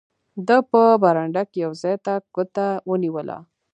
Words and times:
ده 0.47 0.57
په 0.71 0.81
برنډه 1.03 1.43
کې 1.51 1.57
یو 1.65 1.71
ځای 1.81 1.95
ته 2.05 2.13
ګوته 2.35 2.67
ونیوله. 2.89 3.37